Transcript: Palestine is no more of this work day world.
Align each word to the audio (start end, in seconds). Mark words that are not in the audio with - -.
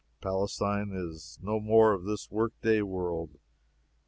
Palestine 0.19 0.91
is 0.95 1.37
no 1.43 1.59
more 1.59 1.93
of 1.93 2.05
this 2.05 2.31
work 2.31 2.59
day 2.61 2.81
world. 2.81 3.37